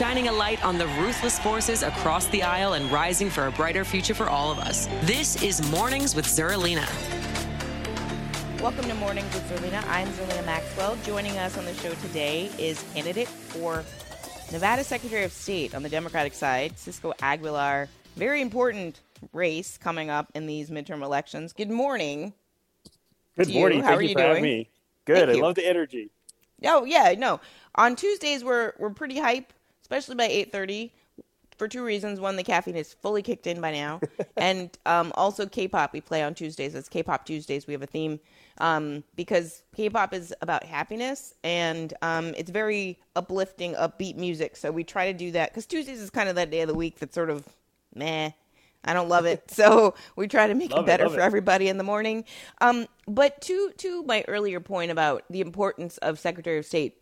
shining 0.00 0.28
a 0.28 0.32
light 0.32 0.64
on 0.64 0.78
the 0.78 0.86
ruthless 0.98 1.38
forces 1.38 1.82
across 1.82 2.24
the 2.28 2.42
aisle 2.42 2.72
and 2.72 2.90
rising 2.90 3.28
for 3.28 3.48
a 3.48 3.52
brighter 3.52 3.84
future 3.84 4.14
for 4.14 4.30
all 4.30 4.50
of 4.50 4.58
us. 4.58 4.86
This 5.02 5.42
is 5.42 5.60
Mornings 5.70 6.14
with 6.14 6.24
Zerlina. 6.24 6.88
Welcome 8.62 8.86
to 8.86 8.94
Mornings 8.94 9.30
with 9.34 9.46
Zerlina. 9.50 9.86
I'm 9.88 10.08
Zerlina 10.08 10.46
Maxwell. 10.46 10.96
Joining 11.04 11.36
us 11.36 11.58
on 11.58 11.66
the 11.66 11.74
show 11.74 11.92
today 11.96 12.50
is 12.56 12.82
candidate 12.94 13.28
for 13.28 13.84
Nevada 14.50 14.84
Secretary 14.84 15.22
of 15.22 15.32
State 15.32 15.74
on 15.74 15.82
the 15.82 15.90
Democratic 15.90 16.32
side, 16.32 16.78
Cisco 16.78 17.12
Aguilar. 17.20 17.86
Very 18.16 18.40
important 18.40 19.02
race 19.34 19.76
coming 19.76 20.08
up 20.08 20.32
in 20.34 20.46
these 20.46 20.70
midterm 20.70 21.02
elections. 21.02 21.52
Good 21.52 21.68
morning. 21.68 22.32
Good 23.36 23.52
morning. 23.52 23.80
You. 23.80 23.84
Thank 23.84 23.84
How 23.84 23.90
you 23.90 23.98
are 23.98 24.02
you 24.02 24.08
for 24.14 24.14
doing? 24.14 24.28
having 24.28 24.42
me. 24.44 24.68
Good. 25.04 25.16
Thank 25.18 25.28
I 25.28 25.34
you. 25.34 25.42
love 25.42 25.56
the 25.56 25.68
energy. 25.68 26.10
Oh 26.64 26.86
yeah, 26.86 27.14
no. 27.18 27.38
On 27.74 27.94
Tuesdays 27.96 28.42
we're 28.42 28.72
we're 28.78 28.88
pretty 28.88 29.18
hype, 29.18 29.52
especially 29.90 30.14
by 30.16 30.26
eight 30.26 30.52
thirty, 30.52 30.92
for 31.58 31.68
two 31.68 31.84
reasons. 31.84 32.20
One, 32.20 32.36
the 32.36 32.42
caffeine 32.44 32.76
is 32.76 32.94
fully 32.94 33.22
kicked 33.22 33.46
in 33.46 33.60
by 33.60 33.72
now, 33.72 34.00
and 34.36 34.70
um, 34.86 35.12
also 35.14 35.46
K-pop. 35.46 35.92
We 35.92 36.00
play 36.00 36.22
on 36.22 36.34
Tuesdays. 36.34 36.74
It's 36.74 36.88
K-pop 36.88 37.26
Tuesdays. 37.26 37.66
We 37.66 37.74
have 37.74 37.82
a 37.82 37.86
theme 37.86 38.20
um, 38.58 39.04
because 39.16 39.62
K-pop 39.76 40.14
is 40.14 40.34
about 40.42 40.64
happiness 40.64 41.34
and 41.44 41.92
um, 42.02 42.34
it's 42.36 42.50
very 42.50 42.98
uplifting, 43.16 43.74
upbeat 43.74 44.16
music. 44.16 44.56
So 44.56 44.70
we 44.70 44.84
try 44.84 45.12
to 45.12 45.18
do 45.18 45.32
that 45.32 45.50
because 45.50 45.66
Tuesdays 45.66 46.00
is 46.00 46.10
kind 46.10 46.28
of 46.28 46.36
that 46.36 46.50
day 46.50 46.62
of 46.62 46.68
the 46.68 46.74
week 46.74 46.98
that's 46.98 47.14
sort 47.14 47.30
of 47.30 47.46
meh. 47.94 48.30
I 48.84 48.94
don't 48.94 49.08
love 49.10 49.26
it, 49.26 49.50
so 49.50 49.94
we 50.16 50.28
try 50.28 50.46
to 50.46 50.54
make 50.54 50.72
Love 50.72 50.86
it 50.86 50.86
it, 50.86 50.86
better 50.86 51.04
love 51.04 51.14
for 51.14 51.20
it. 51.20 51.24
everybody 51.24 51.68
in 51.68 51.76
the 51.78 51.84
morning. 51.84 52.24
Um, 52.62 52.86
but 53.06 53.40
to 53.42 53.72
to 53.78 54.02
my 54.04 54.24
earlier 54.28 54.60
point 54.60 54.90
about 54.90 55.24
the 55.30 55.42
importance 55.42 55.98
of 55.98 56.18
Secretary 56.18 56.58
of 56.58 56.64
State, 56.66 56.96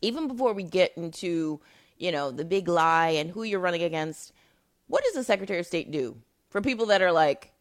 even 0.00 0.28
before 0.28 0.52
we 0.52 0.62
get 0.62 0.92
into 0.96 1.60
you 2.02 2.12
know 2.12 2.30
the 2.30 2.44
big 2.44 2.68
lie 2.68 3.10
and 3.10 3.30
who 3.30 3.44
you're 3.44 3.60
running 3.60 3.82
against, 3.82 4.32
what 4.88 5.04
does 5.04 5.14
the 5.14 5.24
Secretary 5.24 5.60
of 5.60 5.66
State 5.66 5.90
do 5.90 6.16
for 6.50 6.60
people 6.60 6.86
that 6.86 7.00
are 7.00 7.12
like, 7.12 7.52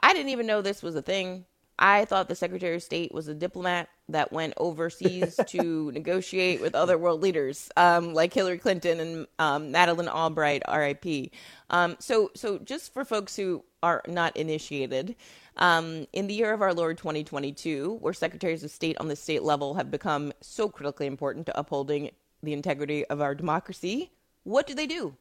I 0.00 0.14
didn't 0.14 0.30
even 0.30 0.46
know 0.46 0.62
this 0.62 0.82
was 0.82 0.94
a 0.94 1.02
thing. 1.02 1.44
I 1.78 2.04
thought 2.04 2.28
the 2.28 2.34
Secretary 2.34 2.76
of 2.76 2.82
State 2.82 3.12
was 3.12 3.26
a 3.26 3.34
diplomat 3.34 3.88
that 4.10 4.32
went 4.32 4.54
overseas 4.58 5.40
to 5.46 5.90
negotiate 5.92 6.60
with 6.60 6.74
other 6.74 6.98
world 6.98 7.22
leaders, 7.22 7.70
um, 7.76 8.12
like 8.12 8.32
Hillary 8.34 8.58
Clinton 8.58 9.00
and 9.00 9.26
um, 9.38 9.72
Madeleine 9.72 10.08
Albright, 10.08 10.62
R.I.P. 10.68 11.32
Um, 11.70 11.96
so, 11.98 12.30
so 12.36 12.58
just 12.58 12.92
for 12.92 13.04
folks 13.04 13.34
who 13.34 13.64
are 13.82 14.02
not 14.06 14.36
initiated, 14.36 15.16
um, 15.56 16.06
in 16.12 16.26
the 16.26 16.34
year 16.34 16.52
of 16.52 16.62
our 16.62 16.74
Lord 16.74 16.98
2022, 16.98 17.98
where 18.00 18.12
secretaries 18.12 18.62
of 18.62 18.70
state 18.70 18.96
on 18.98 19.08
the 19.08 19.16
state 19.16 19.42
level 19.42 19.74
have 19.74 19.90
become 19.90 20.32
so 20.40 20.68
critically 20.68 21.06
important 21.06 21.46
to 21.46 21.58
upholding 21.58 22.10
the 22.42 22.52
integrity 22.52 23.04
of 23.06 23.20
our 23.20 23.34
democracy, 23.34 24.12
what 24.44 24.66
do 24.66 24.74
they 24.74 24.86
do? 24.86 25.16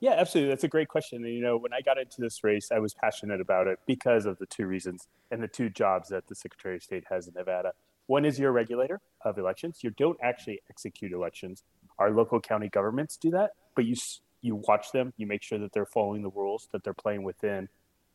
Yeah, 0.00 0.12
absolutely. 0.18 0.50
That's 0.50 0.64
a 0.64 0.68
great 0.68 0.88
question. 0.88 1.24
And, 1.24 1.32
you 1.32 1.40
know, 1.40 1.56
when 1.56 1.72
I 1.72 1.80
got 1.80 1.98
into 1.98 2.20
this 2.20 2.44
race, 2.44 2.68
I 2.70 2.78
was 2.78 2.92
passionate 2.92 3.40
about 3.40 3.66
it 3.68 3.78
because 3.86 4.26
of 4.26 4.38
the 4.38 4.46
two 4.46 4.66
reasons 4.66 5.08
and 5.30 5.42
the 5.42 5.48
two 5.48 5.70
jobs 5.70 6.10
that 6.10 6.26
the 6.28 6.34
Secretary 6.34 6.76
of 6.76 6.82
State 6.82 7.04
has 7.08 7.26
in 7.26 7.34
Nevada. 7.34 7.72
One 8.06 8.24
is 8.24 8.38
you're 8.38 8.50
a 8.50 8.52
regulator 8.52 9.00
of 9.24 9.38
elections. 9.38 9.78
You 9.82 9.90
don't 9.90 10.18
actually 10.22 10.60
execute 10.68 11.12
elections. 11.12 11.62
Our 11.98 12.10
local 12.10 12.40
county 12.40 12.68
governments 12.68 13.16
do 13.16 13.30
that, 13.30 13.52
but 13.74 13.86
you 13.86 13.94
you 14.42 14.56
watch 14.56 14.92
them. 14.92 15.14
You 15.16 15.26
make 15.26 15.42
sure 15.42 15.58
that 15.58 15.72
they're 15.72 15.86
following 15.86 16.20
the 16.20 16.28
rules, 16.28 16.68
that 16.72 16.84
they're 16.84 16.92
playing 16.92 17.22
within 17.22 17.66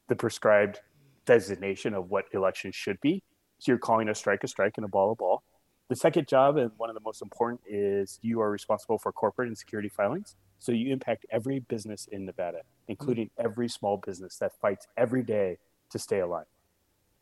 the 0.10 0.16
prescribed 0.16 0.80
designation 1.26 1.96
of 1.96 2.12
what 2.12 2.26
elections 2.34 2.76
should 2.76 3.02
be. 3.02 3.24
So 3.58 3.72
you're 3.72 3.80
calling 3.80 4.10
a 4.10 4.16
strike 4.16 4.44
a 4.44 4.48
strike 4.48 4.74
and 4.78 4.86
a 4.86 4.88
ball 4.88 5.12
a 5.12 5.16
ball. 5.16 5.42
The 5.90 5.96
second 5.96 6.28
job, 6.28 6.58
and 6.58 6.72
one 6.78 6.90
of 6.90 6.94
the 6.94 7.02
most 7.02 7.22
important, 7.22 7.62
is 7.68 8.20
you 8.22 8.42
are 8.42 8.52
responsible 8.52 9.00
for 9.00 9.12
corporate 9.12 9.48
and 9.48 9.58
security 9.58 9.90
filings. 9.90 10.36
So 10.60 10.72
you 10.72 10.94
impact 10.94 11.26
every 11.32 11.60
business 11.60 12.08
in 12.12 12.26
Nevada, 12.26 12.62
including 12.88 13.32
every 13.38 13.68
small 13.68 13.98
business 13.98 14.38
that 14.38 14.52
fights 14.62 14.88
every 14.96 15.24
day 15.24 15.58
to 15.90 15.98
stay 15.98 16.20
alive. 16.20 16.46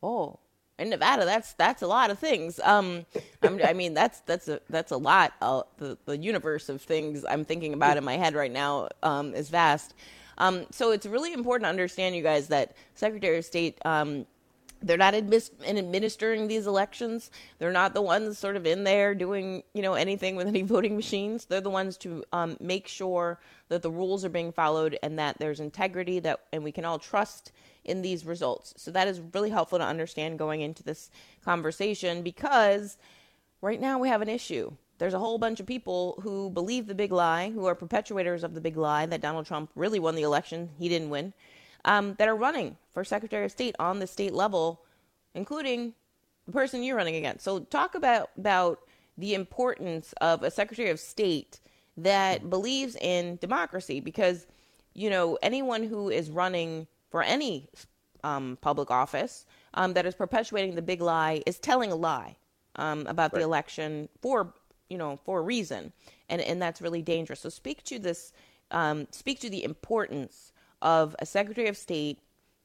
Oh, 0.04 0.40
in 0.78 0.90
Nevada, 0.90 1.24
that's 1.24 1.54
that's 1.54 1.82
a 1.82 1.88
lot 1.88 2.12
of 2.12 2.20
things. 2.20 2.60
Um, 2.62 3.06
I'm, 3.42 3.62
I 3.64 3.74
mean, 3.74 3.94
that's 3.94 4.20
that's 4.22 4.50
a 4.50 4.60
that's 4.70 4.92
a 4.92 4.98
lot. 4.98 5.34
Uh, 5.42 5.64
the 5.78 5.98
the 6.06 6.18
universe 6.18 6.68
of 6.68 6.82
things 6.82 7.24
I'm 7.28 7.46
thinking 7.46 7.74
about 7.74 7.96
in 7.96 8.04
my 8.04 8.18
head 8.18 8.36
right 8.36 8.52
now 8.52 8.90
um, 9.02 9.34
is 9.34 9.50
vast. 9.50 9.94
Um, 10.40 10.66
so 10.72 10.92
it's 10.92 11.06
really 11.06 11.34
important 11.34 11.66
to 11.66 11.70
understand, 11.70 12.16
you 12.16 12.22
guys, 12.22 12.50
that 12.50 12.76
Secretary 12.96 13.38
of 13.38 13.46
State. 13.46 13.80
Um, 13.86 14.26
they're 14.82 14.98
not 14.98 15.14
admis- 15.14 15.52
in 15.64 15.78
administering 15.78 16.48
these 16.48 16.68
elections. 16.68 17.32
They're 17.60 17.72
not 17.72 17.94
the 17.94 18.02
ones 18.02 18.38
sort 18.38 18.56
of 18.56 18.66
in 18.66 18.84
there 18.84 19.16
doing, 19.16 19.64
you 19.74 19.82
know, 19.82 19.94
anything 19.94 20.36
with 20.36 20.48
any 20.48 20.62
voting 20.64 20.96
machines. 20.96 21.46
They're 21.46 21.62
the 21.62 21.70
ones 21.70 21.98
to 21.98 22.24
um, 22.32 22.58
make 22.60 22.88
sure 22.88 23.40
that 23.70 23.82
the 23.82 23.92
rules 23.92 24.24
are 24.24 24.30
being 24.30 24.52
followed 24.52 24.98
and 25.02 25.18
that 25.20 25.38
there's 25.40 25.60
integrity 25.60 26.20
that 26.20 26.40
and 26.52 26.64
we 26.64 26.72
can 26.72 26.86
all 26.86 27.00
trust 27.00 27.52
in 27.84 28.02
these 28.02 28.26
results. 28.26 28.74
So 28.78 28.92
that 28.92 29.08
is 29.08 29.22
really 29.34 29.50
helpful 29.50 29.80
to 29.80 29.86
understand 29.86 30.40
going 30.40 30.62
into 30.62 30.84
this 30.84 31.10
conversation 31.44 32.22
because 32.22 32.98
right 33.62 33.80
now 33.80 33.98
we 33.98 34.10
have 34.10 34.22
an 34.22 34.30
issue. 34.30 34.72
There's 35.00 35.14
a 35.14 35.20
whole 35.20 35.38
bunch 35.38 35.60
of 35.60 35.68
people 35.68 36.20
who 36.24 36.50
believe 36.50 36.88
the 36.88 36.96
big 36.96 37.12
lie, 37.12 37.52
who 37.52 37.66
are 37.66 37.76
perpetuators 37.76 38.44
of 38.44 38.56
the 38.56 38.62
big 38.62 38.78
lie 38.78 39.06
that 39.06 39.22
Donald 39.22 39.46
Trump 39.46 39.70
really 39.76 40.00
won 40.00 40.16
the 40.16 40.24
election. 40.24 40.70
He 40.80 40.90
didn't 40.90 41.10
win 41.10 41.34
um, 41.88 42.16
that 42.20 42.28
are 42.28 42.36
running 42.36 42.78
for 42.92 43.04
Secretary 43.04 43.46
of 43.46 43.52
State 43.52 43.76
on 43.80 44.00
the 44.00 44.06
state 44.06 44.34
level, 44.34 44.84
including 45.34 45.94
the 46.46 46.52
person 46.52 46.84
you're 46.84 46.98
running 46.98 47.16
against. 47.16 47.44
So 47.44 47.62
talk 47.62 47.96
about 47.96 48.30
about 48.38 48.82
the 49.18 49.34
importance 49.34 50.14
of 50.22 50.44
a 50.44 50.52
Secretary 50.52 50.92
of 50.92 51.00
State 51.00 51.60
that 51.96 52.50
believes 52.50 52.96
in 52.98 53.38
democracy, 53.38 54.00
because 54.02 54.46
you 54.94 55.10
know 55.10 55.40
anyone 55.42 55.82
who 55.82 56.10
is 56.10 56.30
running 56.30 56.88
for 57.10 57.24
any 57.24 57.70
um, 58.24 58.58
public 58.62 58.92
office 58.92 59.46
um, 59.74 59.94
that 59.94 60.06
is 60.06 60.14
perpetuating 60.14 60.76
the 60.76 60.82
big 60.82 61.02
lie 61.02 61.42
is 61.46 61.58
telling 61.58 61.92
a 61.92 61.96
lie 61.96 62.36
um, 62.76 63.08
about 63.08 63.32
the 63.32 63.40
election 63.40 64.10
for 64.22 64.54
you 64.90 64.98
know 64.98 65.18
for 65.24 65.40
a 65.40 65.42
reason, 65.42 65.94
and 66.28 66.42
and 66.42 66.62
that's 66.62 66.82
really 66.82 67.02
dangerous. 67.02 67.40
So 67.40 67.50
speak 67.50 67.82
to 67.84 67.98
this, 67.98 68.34
um, 68.72 69.08
speak 69.12 69.40
to 69.40 69.50
the 69.50 69.64
importance 69.64 70.52
of 70.82 71.16
a 71.20 71.26
Secretary 71.26 71.68
of 71.68 71.78
State 71.78 72.20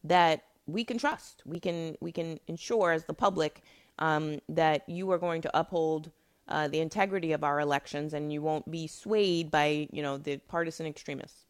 that 0.05 0.45
we 0.67 0.85
can 0.85 0.99
trust. 0.99 1.43
We 1.45 1.61
can 1.61 1.97
we 2.01 2.13
can 2.13 2.39
ensure 2.47 2.93
as 2.93 3.05
the 3.05 3.15
public 3.15 3.63
um, 3.99 4.39
that 4.49 4.89
you 4.89 5.11
are 5.11 5.19
going 5.19 5.43
to 5.43 5.59
uphold 5.59 6.11
uh, 6.49 6.69
the 6.69 6.81
integrity 6.81 7.33
of 7.33 7.45
our 7.45 7.61
elections, 7.61 8.15
and 8.15 8.33
you 8.33 8.43
won't 8.43 8.71
be 8.71 8.87
swayed 8.87 9.51
by 9.51 9.89
you 9.93 10.03
know 10.03 10.19
the 10.19 10.39
partisan 10.49 10.87
extremists. 10.87 11.47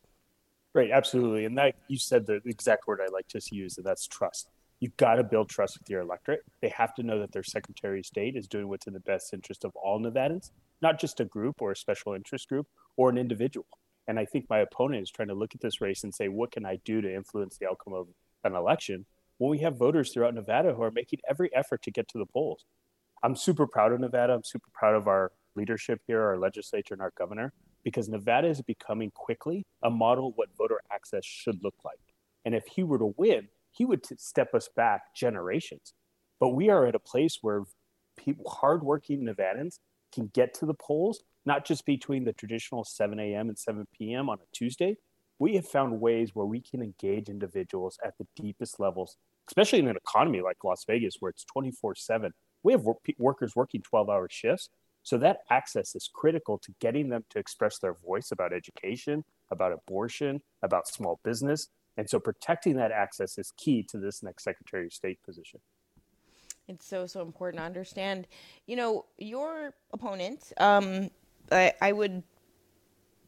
Right, 0.74 0.90
absolutely. 0.90 1.44
And 1.44 1.58
that 1.58 1.74
you 1.88 1.98
said 1.98 2.26
the 2.26 2.40
exact 2.46 2.86
word 2.86 3.00
I 3.02 3.10
like 3.12 3.28
to 3.28 3.40
use, 3.50 3.76
and 3.76 3.84
that's 3.84 4.06
trust. 4.06 4.48
You've 4.80 4.96
got 4.96 5.16
to 5.16 5.24
build 5.24 5.48
trust 5.48 5.78
with 5.78 5.88
your 5.88 6.00
electorate. 6.00 6.40
They 6.60 6.70
have 6.70 6.94
to 6.94 7.02
know 7.02 7.20
that 7.20 7.30
their 7.30 7.44
Secretary 7.44 8.00
of 8.00 8.06
State 8.06 8.36
is 8.36 8.48
doing 8.48 8.68
what's 8.68 8.86
in 8.86 8.94
the 8.94 9.00
best 9.00 9.32
interest 9.32 9.64
of 9.64 9.76
all 9.76 10.00
Nevadans, 10.00 10.50
not 10.80 10.98
just 10.98 11.20
a 11.20 11.24
group 11.24 11.60
or 11.60 11.70
a 11.70 11.76
special 11.76 12.14
interest 12.14 12.48
group 12.48 12.66
or 12.96 13.10
an 13.10 13.18
individual. 13.18 13.66
And 14.08 14.18
I 14.18 14.24
think 14.24 14.46
my 14.50 14.58
opponent 14.58 15.02
is 15.02 15.10
trying 15.10 15.28
to 15.28 15.34
look 15.34 15.54
at 15.54 15.60
this 15.60 15.80
race 15.80 16.04
and 16.04 16.14
say, 16.14 16.28
what 16.28 16.50
can 16.50 16.66
I 16.66 16.78
do 16.84 17.00
to 17.00 17.14
influence 17.14 17.56
the 17.56 17.68
outcome 17.68 17.94
of 17.94 18.08
an 18.44 18.54
election 18.54 19.06
when 19.38 19.50
we 19.50 19.58
have 19.58 19.78
voters 19.78 20.12
throughout 20.12 20.34
Nevada 20.34 20.74
who 20.74 20.82
are 20.82 20.90
making 20.90 21.20
every 21.28 21.54
effort 21.54 21.82
to 21.82 21.90
get 21.90 22.08
to 22.08 22.18
the 22.18 22.26
polls? 22.26 22.64
I'm 23.22 23.36
super 23.36 23.66
proud 23.66 23.92
of 23.92 24.00
Nevada. 24.00 24.34
I'm 24.34 24.44
super 24.44 24.68
proud 24.72 24.96
of 24.96 25.06
our 25.06 25.30
leadership 25.54 26.00
here, 26.06 26.22
our 26.22 26.38
legislature, 26.38 26.94
and 26.94 27.02
our 27.02 27.12
governor, 27.16 27.52
because 27.84 28.08
Nevada 28.08 28.48
is 28.48 28.60
becoming 28.62 29.12
quickly 29.14 29.64
a 29.82 29.90
model 29.90 30.28
of 30.28 30.34
what 30.36 30.48
voter 30.56 30.80
access 30.92 31.24
should 31.24 31.62
look 31.62 31.76
like. 31.84 32.00
And 32.44 32.54
if 32.54 32.66
he 32.66 32.82
were 32.82 32.98
to 32.98 33.14
win, 33.16 33.48
he 33.70 33.84
would 33.84 34.02
t- 34.02 34.16
step 34.18 34.54
us 34.54 34.68
back 34.74 35.14
generations. 35.14 35.94
But 36.40 36.50
we 36.50 36.68
are 36.68 36.86
at 36.86 36.96
a 36.96 36.98
place 36.98 37.38
where 37.40 37.62
hardworking 38.46 39.24
Nevadans, 39.24 39.78
can 40.12 40.30
get 40.34 40.54
to 40.54 40.66
the 40.66 40.74
polls, 40.74 41.22
not 41.44 41.64
just 41.64 41.84
between 41.86 42.24
the 42.24 42.32
traditional 42.32 42.84
7 42.84 43.18
a.m. 43.18 43.48
and 43.48 43.58
7 43.58 43.86
p.m. 43.96 44.28
on 44.28 44.38
a 44.38 44.46
Tuesday. 44.52 44.96
We 45.38 45.56
have 45.56 45.66
found 45.66 46.00
ways 46.00 46.30
where 46.34 46.46
we 46.46 46.60
can 46.60 46.82
engage 46.82 47.28
individuals 47.28 47.98
at 48.04 48.14
the 48.18 48.26
deepest 48.36 48.78
levels 48.78 49.16
especially 49.48 49.80
in 49.80 49.88
an 49.88 49.96
economy 49.96 50.40
like 50.40 50.62
Las 50.64 50.84
Vegas 50.86 51.16
where 51.20 51.30
it's 51.30 51.44
24 51.44 51.94
7. 51.94 52.32
We 52.62 52.72
have 52.72 52.86
workers 53.18 53.56
working 53.56 53.82
12 53.82 54.08
hour 54.08 54.28
shifts. 54.30 54.68
So 55.02 55.18
that 55.18 55.38
access 55.50 55.96
is 55.96 56.08
critical 56.12 56.58
to 56.58 56.72
getting 56.80 57.08
them 57.08 57.24
to 57.30 57.40
express 57.40 57.78
their 57.78 57.94
voice 57.94 58.30
about 58.30 58.52
education, 58.52 59.24
about 59.50 59.72
abortion, 59.72 60.40
about 60.62 60.86
small 60.86 61.18
business. 61.24 61.68
And 61.96 62.08
so 62.08 62.20
protecting 62.20 62.76
that 62.76 62.92
access 62.92 63.36
is 63.36 63.52
key 63.56 63.82
to 63.90 63.98
this 63.98 64.22
next 64.22 64.44
Secretary 64.44 64.86
of 64.86 64.92
State 64.92 65.18
position. 65.24 65.60
It's 66.68 66.86
so, 66.86 67.06
so 67.06 67.20
important 67.22 67.60
to 67.60 67.66
understand. 67.66 68.28
You 68.66 68.76
know, 68.76 69.06
your 69.18 69.74
opponent, 69.92 70.52
um, 70.58 71.10
I, 71.50 71.72
I 71.80 71.92
would 71.92 72.22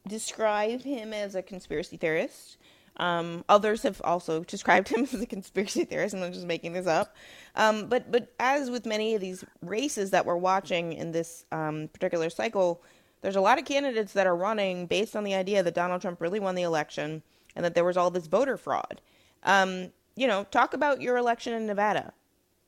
describe 0.07 0.83
him 0.83 1.13
as 1.13 1.35
a 1.35 1.41
conspiracy 1.41 1.97
theorist. 1.97 2.57
Um, 2.97 3.43
others 3.49 3.83
have 3.83 4.01
also 4.03 4.43
described 4.43 4.89
him 4.89 5.01
as 5.13 5.15
a 5.15 5.25
conspiracy 5.25 5.83
theorist, 5.85 6.13
and 6.13 6.23
I'm 6.23 6.33
just 6.33 6.45
making 6.45 6.73
this 6.73 6.87
up. 6.87 7.15
Um, 7.55 7.87
but 7.87 8.11
but 8.11 8.33
as 8.39 8.69
with 8.69 8.85
many 8.85 9.15
of 9.15 9.21
these 9.21 9.43
races 9.61 10.11
that 10.11 10.25
we're 10.25 10.37
watching 10.37 10.93
in 10.93 11.11
this 11.11 11.45
um, 11.51 11.89
particular 11.91 12.29
cycle, 12.29 12.81
there's 13.21 13.35
a 13.35 13.41
lot 13.41 13.59
of 13.59 13.65
candidates 13.65 14.13
that 14.13 14.27
are 14.27 14.35
running 14.35 14.85
based 14.85 15.15
on 15.15 15.23
the 15.23 15.33
idea 15.33 15.63
that 15.63 15.73
Donald 15.73 16.01
Trump 16.01 16.21
really 16.21 16.39
won 16.39 16.55
the 16.55 16.61
election 16.61 17.23
and 17.55 17.65
that 17.65 17.73
there 17.73 17.83
was 17.83 17.97
all 17.97 18.11
this 18.11 18.27
voter 18.27 18.57
fraud. 18.57 19.01
Um, 19.43 19.91
you 20.15 20.27
know, 20.27 20.43
talk 20.45 20.73
about 20.73 21.01
your 21.01 21.17
election 21.17 21.53
in 21.53 21.65
Nevada. 21.65 22.13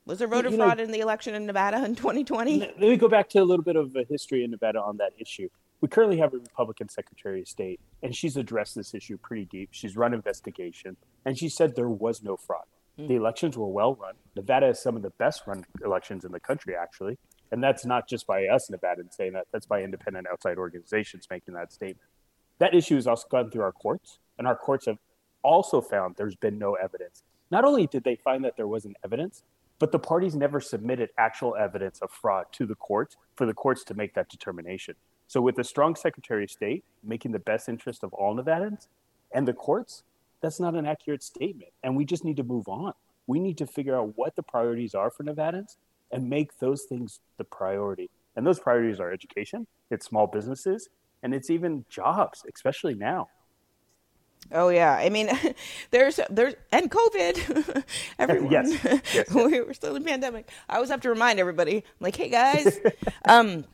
Was 0.08 0.18
there 0.18 0.26
voter 0.26 0.48
you 0.48 0.56
know, 0.56 0.64
fraud 0.64 0.80
in 0.80 0.90
the 0.90 1.00
election 1.00 1.34
in 1.34 1.46
Nevada 1.46 1.84
in 1.84 1.94
2020? 1.94 2.58
Let 2.58 2.80
me 2.80 2.96
go 2.96 3.08
back 3.08 3.28
to 3.30 3.38
a 3.38 3.44
little 3.44 3.64
bit 3.64 3.76
of 3.76 3.94
a 3.94 4.04
history 4.08 4.42
in 4.42 4.50
Nevada 4.50 4.80
on 4.80 4.96
that 4.96 5.12
issue 5.20 5.48
we 5.80 5.88
currently 5.88 6.18
have 6.18 6.34
a 6.34 6.38
Republican 6.38 6.88
Secretary 6.88 7.40
of 7.40 7.48
State, 7.48 7.80
and 8.02 8.14
she's 8.14 8.36
addressed 8.36 8.74
this 8.74 8.94
issue 8.94 9.16
pretty 9.16 9.44
deep. 9.44 9.68
She's 9.72 9.96
run 9.96 10.12
investigation, 10.12 10.96
and 11.24 11.38
she 11.38 11.48
said 11.48 11.76
there 11.76 11.88
was 11.88 12.22
no 12.22 12.36
fraud. 12.36 12.64
Mm. 12.98 13.08
The 13.08 13.14
elections 13.14 13.56
were 13.56 13.68
well 13.68 13.94
run. 13.94 14.14
Nevada 14.34 14.68
is 14.68 14.82
some 14.82 14.96
of 14.96 15.02
the 15.02 15.10
best 15.10 15.42
run 15.46 15.64
elections 15.84 16.24
in 16.24 16.32
the 16.32 16.40
country, 16.40 16.74
actually. 16.74 17.18
And 17.52 17.62
that's 17.62 17.86
not 17.86 18.08
just 18.08 18.26
by 18.26 18.46
us, 18.46 18.68
Nevadans, 18.70 19.14
saying 19.14 19.32
that. 19.32 19.46
That's 19.52 19.66
by 19.66 19.82
independent 19.82 20.26
outside 20.30 20.58
organizations 20.58 21.26
making 21.30 21.54
that 21.54 21.72
statement. 21.72 22.08
That 22.58 22.74
issue 22.74 22.96
has 22.96 23.06
also 23.06 23.26
gone 23.30 23.50
through 23.50 23.62
our 23.62 23.72
courts, 23.72 24.18
and 24.36 24.46
our 24.46 24.56
courts 24.56 24.86
have 24.86 24.98
also 25.42 25.80
found 25.80 26.16
there's 26.16 26.36
been 26.36 26.58
no 26.58 26.74
evidence. 26.74 27.22
Not 27.50 27.64
only 27.64 27.86
did 27.86 28.04
they 28.04 28.16
find 28.16 28.44
that 28.44 28.56
there 28.56 28.66
wasn't 28.66 28.96
evidence, 29.04 29.44
but 29.78 29.92
the 29.92 29.98
parties 29.98 30.34
never 30.34 30.60
submitted 30.60 31.10
actual 31.18 31.56
evidence 31.56 32.00
of 32.00 32.10
fraud 32.10 32.46
to 32.52 32.66
the 32.66 32.74
courts 32.74 33.16
for 33.36 33.46
the 33.46 33.54
courts 33.54 33.84
to 33.84 33.94
make 33.94 34.14
that 34.14 34.28
determination. 34.28 34.94
So, 35.26 35.40
with 35.40 35.58
a 35.58 35.64
strong 35.64 35.94
Secretary 35.94 36.44
of 36.44 36.50
State 36.50 36.84
making 37.04 37.32
the 37.32 37.38
best 37.38 37.68
interest 37.68 38.02
of 38.02 38.12
all 38.12 38.34
Nevadans 38.34 38.88
and 39.32 39.46
the 39.46 39.52
courts, 39.52 40.02
that's 40.40 40.60
not 40.60 40.74
an 40.74 40.86
accurate 40.86 41.22
statement. 41.22 41.70
And 41.82 41.96
we 41.96 42.04
just 42.04 42.24
need 42.24 42.36
to 42.38 42.44
move 42.44 42.68
on. 42.68 42.92
We 43.26 43.38
need 43.38 43.58
to 43.58 43.66
figure 43.66 43.96
out 43.96 44.16
what 44.16 44.36
the 44.36 44.42
priorities 44.42 44.94
are 44.94 45.10
for 45.10 45.24
Nevadans 45.24 45.76
and 46.10 46.30
make 46.30 46.58
those 46.58 46.84
things 46.84 47.20
the 47.36 47.44
priority. 47.44 48.10
And 48.36 48.46
those 48.46 48.58
priorities 48.58 49.00
are 49.00 49.12
education, 49.12 49.66
it's 49.90 50.06
small 50.06 50.26
businesses, 50.26 50.88
and 51.22 51.34
it's 51.34 51.50
even 51.50 51.84
jobs, 51.90 52.44
especially 52.52 52.94
now. 52.94 53.28
Oh 54.52 54.68
yeah, 54.68 54.92
I 54.92 55.08
mean, 55.08 55.28
there's 55.90 56.20
there's 56.30 56.54
and 56.72 56.90
COVID. 56.90 57.84
Everyone, 58.18 58.50
yes. 58.50 58.84
yes, 58.84 59.02
yes. 59.14 59.34
we 59.34 59.60
were 59.60 59.74
still 59.74 59.96
in 59.96 60.04
pandemic. 60.04 60.50
I 60.68 60.76
always 60.76 60.90
have 60.90 61.00
to 61.02 61.10
remind 61.10 61.38
everybody, 61.38 61.76
I'm 61.76 61.82
like, 62.00 62.16
hey 62.16 62.28
guys, 62.30 62.78
um, 63.26 63.64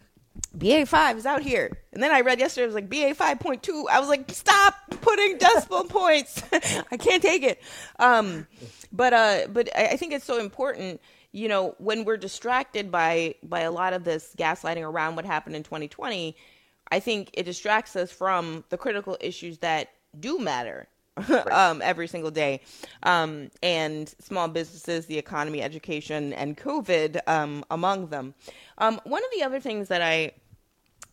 BA5 0.56 1.16
is 1.16 1.26
out 1.26 1.42
here. 1.42 1.78
And 1.92 2.02
then 2.02 2.10
I 2.10 2.20
read 2.20 2.40
yesterday, 2.40 2.64
it 2.64 2.66
was 2.66 2.74
like 2.74 2.88
BA5.2. 2.88 3.84
I 3.90 4.00
was 4.00 4.08
like, 4.08 4.30
stop 4.30 4.74
putting 5.00 5.38
decimal 5.38 5.84
points. 5.84 6.42
I 6.52 6.96
can't 6.96 7.22
take 7.22 7.42
it. 7.42 7.60
Um, 7.98 8.46
but, 8.92 9.12
uh, 9.12 9.46
but 9.52 9.68
I 9.76 9.96
think 9.96 10.12
it's 10.12 10.24
so 10.24 10.38
important, 10.38 11.00
you 11.32 11.48
know, 11.48 11.74
when 11.78 12.04
we're 12.04 12.16
distracted 12.16 12.90
by, 12.90 13.34
by 13.42 13.60
a 13.60 13.70
lot 13.70 13.92
of 13.92 14.04
this 14.04 14.34
gaslighting 14.36 14.82
around 14.82 15.16
what 15.16 15.24
happened 15.24 15.56
in 15.56 15.62
2020, 15.62 16.36
I 16.90 17.00
think 17.00 17.30
it 17.32 17.44
distracts 17.44 17.96
us 17.96 18.12
from 18.12 18.64
the 18.68 18.76
critical 18.76 19.16
issues 19.20 19.58
that 19.58 19.90
do 20.20 20.38
matter 20.38 20.88
right. 21.16 21.30
um, 21.52 21.82
every 21.82 22.06
single 22.06 22.30
day. 22.30 22.60
Um, 23.02 23.50
and 23.62 24.08
small 24.20 24.48
businesses, 24.48 25.06
the 25.06 25.18
economy, 25.18 25.62
education, 25.62 26.32
and 26.32 26.56
COVID 26.56 27.20
um, 27.26 27.64
among 27.70 28.08
them. 28.08 28.34
Um, 28.78 29.00
one 29.04 29.22
of 29.22 29.30
the 29.36 29.44
other 29.44 29.60
things 29.60 29.88
that 29.88 30.02
I 30.02 30.32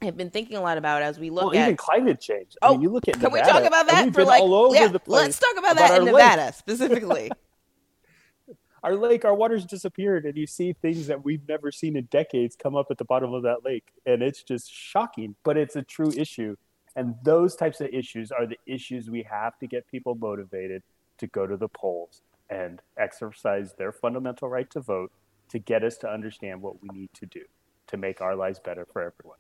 have 0.02 0.18
been 0.18 0.32
thinking 0.32 0.58
a 0.58 0.62
lot 0.62 0.78
about 0.78 1.02
as 1.02 1.20
we 1.20 1.30
look 1.30 1.46
well, 1.46 1.56
at 1.56 1.66
even 1.66 1.78
climate 1.78 2.20
change. 2.20 2.58
I 2.62 2.68
oh, 2.68 2.72
mean, 2.72 2.82
you 2.82 2.90
look 2.90 3.08
at 3.08 3.20
can 3.20 3.32
we 3.32 3.42
talk 3.42 3.64
about 3.64 3.88
that 3.88 4.14
for 4.14 4.26
like 4.26 4.42
yeah, 4.74 4.90
let's 5.06 5.40
talk 5.40 5.54
about, 5.58 5.74
about 5.74 5.90
that 5.90 6.00
in 6.00 6.06
Nevada 6.06 6.46
lake. 6.46 6.54
specifically. 6.56 7.32
our 8.84 8.96
lake, 8.96 9.26
our 9.26 9.36
water's 9.36 9.66
disappeared, 9.66 10.26
and 10.26 10.36
you 10.36 10.48
see 10.48 10.74
things 10.74 11.08
that 11.08 11.24
we've 11.24 11.48
never 11.48 11.72
seen 11.72 11.96
in 11.96 12.06
decades 12.06 12.56
come 12.56 12.76
up 12.76 12.88
at 12.90 12.98
the 12.98 13.06
bottom 13.06 13.34
of 13.34 13.44
that 13.44 13.64
lake, 13.64 13.86
and 14.06 14.24
it's 14.24 14.42
just 14.42 14.74
shocking. 14.74 15.36
But 15.44 15.58
it's 15.58 15.76
a 15.76 15.84
true 15.84 16.12
issue, 16.16 16.56
and 16.96 17.16
those 17.24 17.56
types 17.56 17.82
of 17.82 17.88
issues 17.88 18.32
are 18.32 18.46
the 18.46 18.60
issues 18.66 19.10
we 19.10 19.24
have 19.24 19.58
to 19.60 19.68
get 19.68 19.88
people 19.88 20.16
motivated 20.16 20.84
to 21.18 21.28
go 21.28 21.48
to 21.48 21.58
the 21.58 21.70
polls 21.70 22.22
and 22.50 22.82
exercise 22.98 23.74
their 23.74 23.92
fundamental 23.92 24.50
right 24.50 24.70
to 24.72 24.82
vote 24.82 25.12
to 25.50 25.60
get 25.60 25.84
us 25.84 25.98
to 25.98 26.10
understand 26.10 26.62
what 26.62 26.82
we 26.82 26.90
need 26.94 27.10
to 27.14 27.26
do 27.26 27.42
to 27.88 27.98
make 27.98 28.22
our 28.22 28.36
lives 28.36 28.60
better 28.60 28.86
for 28.86 29.02
everyone. 29.02 29.38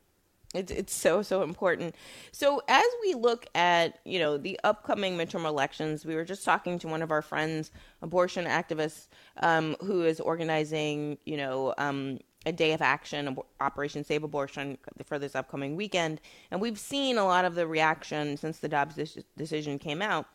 It's 0.54 0.72
it's 0.72 0.94
so 0.94 1.22
so 1.22 1.44
important. 1.44 1.96
So 2.34 2.62
as 2.68 2.86
we 3.02 3.14
look 3.14 3.46
at 3.56 4.00
you 4.04 4.20
know 4.20 4.38
the 4.38 4.60
upcoming 4.66 5.18
midterm 5.18 5.46
elections, 5.46 6.06
we 6.06 6.16
were 6.16 6.26
just 6.26 6.44
talking 6.44 6.78
to 6.80 6.90
one 6.90 7.02
of 7.02 7.12
our 7.12 7.22
friends, 7.22 7.72
abortion 8.02 8.46
activists, 8.46 9.08
um, 9.42 9.78
who 9.82 10.04
is 10.04 10.20
organizing 10.20 11.18
you 11.24 11.38
know 11.38 11.74
um, 11.78 12.20
a 12.46 12.52
day 12.52 12.74
of 12.74 12.82
action, 12.82 13.38
Operation 13.60 14.04
Save 14.04 14.24
Abortion, 14.24 14.78
for 15.06 15.20
this 15.20 15.36
upcoming 15.36 15.76
weekend, 15.76 16.22
and 16.50 16.60
we've 16.60 16.80
seen 16.80 17.18
a 17.18 17.26
lot 17.26 17.46
of 17.46 17.56
the 17.56 17.68
reaction 17.68 18.38
since 18.38 18.60
the 18.60 18.70
Dobbs 18.70 18.96
decision 19.38 19.78
came 19.78 20.02
out. 20.02 20.26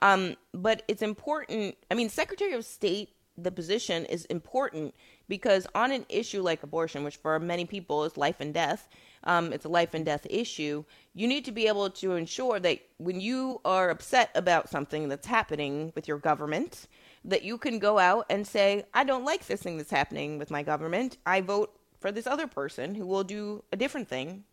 Um, 0.00 0.36
but 0.52 0.82
it's 0.88 1.02
important. 1.02 1.76
I 1.90 1.94
mean, 1.94 2.08
Secretary 2.08 2.54
of 2.54 2.64
State, 2.64 3.10
the 3.38 3.52
position 3.52 4.04
is 4.06 4.24
important 4.26 4.94
because 5.28 5.66
on 5.74 5.92
an 5.92 6.04
issue 6.08 6.42
like 6.42 6.62
abortion, 6.62 7.04
which 7.04 7.16
for 7.16 7.38
many 7.38 7.64
people 7.64 8.04
is 8.04 8.16
life 8.16 8.40
and 8.40 8.52
death, 8.52 8.88
um, 9.24 9.52
it's 9.52 9.64
a 9.64 9.68
life 9.68 9.94
and 9.94 10.04
death 10.04 10.26
issue. 10.28 10.84
You 11.14 11.28
need 11.28 11.44
to 11.44 11.52
be 11.52 11.68
able 11.68 11.88
to 11.90 12.12
ensure 12.12 12.58
that 12.60 12.80
when 12.98 13.20
you 13.20 13.60
are 13.64 13.90
upset 13.90 14.30
about 14.34 14.68
something 14.68 15.08
that's 15.08 15.26
happening 15.26 15.92
with 15.94 16.08
your 16.08 16.18
government, 16.18 16.88
that 17.24 17.42
you 17.42 17.58
can 17.58 17.78
go 17.78 17.98
out 17.98 18.26
and 18.30 18.46
say, 18.46 18.84
I 18.92 19.04
don't 19.04 19.24
like 19.24 19.46
this 19.46 19.62
thing 19.62 19.76
that's 19.76 19.90
happening 19.90 20.38
with 20.38 20.50
my 20.50 20.62
government. 20.62 21.18
I 21.24 21.40
vote 21.40 21.78
for 22.00 22.10
this 22.10 22.26
other 22.26 22.46
person 22.46 22.94
who 22.94 23.06
will 23.06 23.24
do 23.24 23.62
a 23.72 23.76
different 23.76 24.08
thing, 24.08 24.44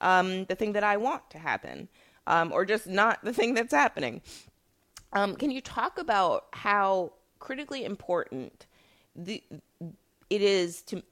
um, 0.00 0.44
the 0.46 0.56
thing 0.56 0.72
that 0.72 0.84
I 0.84 0.96
want 0.96 1.30
to 1.30 1.38
happen, 1.38 1.88
um, 2.26 2.52
or 2.52 2.64
just 2.64 2.86
not 2.88 3.24
the 3.24 3.32
thing 3.32 3.54
that's 3.54 3.72
happening. 3.72 4.22
Um, 5.12 5.36
can 5.36 5.50
you 5.50 5.60
talk 5.60 5.98
about 5.98 6.46
how 6.52 7.12
critically 7.38 7.84
important 7.84 8.66
the, 9.14 9.42
it 10.28 10.42
is 10.42 10.82
to, 10.82 11.02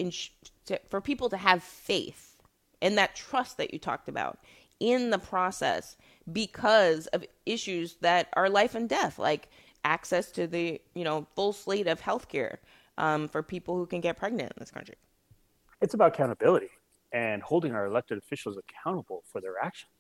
to, 0.66 0.80
for 0.88 1.00
people 1.00 1.28
to 1.28 1.36
have 1.36 1.62
faith 1.62 2.42
and 2.82 2.98
that 2.98 3.14
trust 3.14 3.56
that 3.58 3.72
you 3.72 3.78
talked 3.78 4.08
about 4.08 4.38
in 4.80 5.10
the 5.10 5.18
process 5.18 5.96
because 6.30 7.06
of 7.08 7.24
issues 7.46 7.96
that 8.00 8.28
are 8.34 8.50
life 8.50 8.74
and 8.74 8.88
death, 8.88 9.18
like 9.18 9.48
access 9.84 10.30
to 10.32 10.46
the 10.46 10.80
you 10.94 11.04
know 11.04 11.26
full 11.34 11.52
slate 11.52 11.86
of 11.86 12.00
healthcare 12.00 12.56
um, 12.98 13.28
for 13.28 13.42
people 13.42 13.76
who 13.76 13.86
can 13.86 14.00
get 14.00 14.16
pregnant 14.16 14.52
in 14.52 14.56
this 14.58 14.70
country. 14.70 14.96
It's 15.80 15.94
about 15.94 16.14
accountability 16.14 16.70
and 17.12 17.42
holding 17.42 17.72
our 17.74 17.86
elected 17.86 18.18
officials 18.18 18.56
accountable 18.56 19.22
for 19.30 19.40
their 19.40 19.62
actions. 19.62 19.90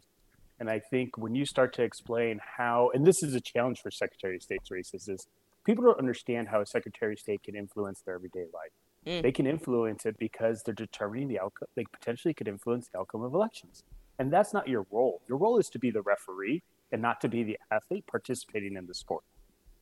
And 0.60 0.70
I 0.70 0.78
think 0.78 1.18
when 1.18 1.34
you 1.34 1.46
start 1.46 1.72
to 1.74 1.82
explain 1.82 2.40
how, 2.56 2.90
and 2.94 3.06
this 3.06 3.22
is 3.22 3.34
a 3.34 3.40
challenge 3.40 3.80
for 3.80 3.90
Secretary 3.90 4.36
of 4.36 4.42
State's 4.42 4.70
races, 4.70 5.08
is 5.08 5.26
people 5.64 5.84
don't 5.84 5.98
understand 5.98 6.48
how 6.48 6.60
a 6.60 6.66
Secretary 6.66 7.14
of 7.14 7.18
State 7.18 7.42
can 7.42 7.56
influence 7.56 8.00
their 8.00 8.14
everyday 8.14 8.46
life. 8.52 8.70
Mm. 9.06 9.22
They 9.22 9.32
can 9.32 9.46
influence 9.46 10.06
it 10.06 10.16
because 10.18 10.62
they're 10.62 10.74
determining 10.74 11.28
the 11.28 11.40
outcome. 11.40 11.68
They 11.74 11.84
potentially 11.84 12.34
could 12.34 12.48
influence 12.48 12.88
the 12.88 12.98
outcome 12.98 13.22
of 13.22 13.34
elections. 13.34 13.82
And 14.18 14.32
that's 14.32 14.54
not 14.54 14.68
your 14.68 14.86
role. 14.90 15.20
Your 15.28 15.38
role 15.38 15.58
is 15.58 15.68
to 15.70 15.78
be 15.78 15.90
the 15.90 16.02
referee 16.02 16.62
and 16.92 17.02
not 17.02 17.20
to 17.22 17.28
be 17.28 17.42
the 17.42 17.58
athlete 17.70 18.06
participating 18.06 18.76
in 18.76 18.86
the 18.86 18.94
sport. 18.94 19.24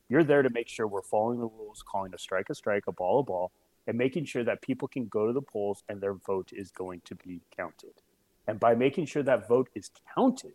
You're 0.09 0.23
there 0.23 0.41
to 0.41 0.49
make 0.49 0.67
sure 0.67 0.87
we're 0.87 1.01
following 1.01 1.39
the 1.39 1.47
rules, 1.47 1.83
calling 1.83 2.13
a 2.13 2.17
strike 2.17 2.49
a 2.49 2.55
strike, 2.55 2.83
a 2.87 2.91
ball 2.91 3.19
a 3.19 3.23
ball, 3.23 3.51
and 3.87 3.97
making 3.97 4.25
sure 4.25 4.43
that 4.43 4.61
people 4.61 4.87
can 4.87 5.07
go 5.07 5.27
to 5.27 5.33
the 5.33 5.41
polls 5.41 5.83
and 5.89 6.01
their 6.01 6.13
vote 6.13 6.51
is 6.53 6.71
going 6.71 7.01
to 7.05 7.15
be 7.15 7.41
counted. 7.55 7.93
And 8.47 8.59
by 8.59 8.75
making 8.75 9.05
sure 9.05 9.23
that 9.23 9.47
vote 9.47 9.69
is 9.73 9.89
counted, 10.15 10.53